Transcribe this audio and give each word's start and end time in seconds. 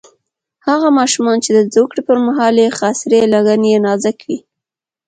هغه 0.67 0.87
ماشومان 0.99 1.37
چې 1.45 1.51
د 1.57 1.59
زوکړې 1.73 2.01
پر 2.07 2.17
مهال 2.25 2.55
یې 2.63 2.69
خاصرې 2.79 3.19
لګن 3.33 3.61
یې 3.71 3.77
نازک 3.85 4.17
وي. 4.27 4.39